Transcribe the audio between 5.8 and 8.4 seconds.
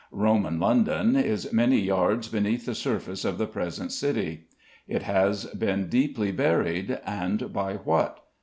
deeply buried, and by what?